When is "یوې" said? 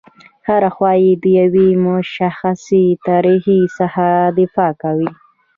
1.39-1.69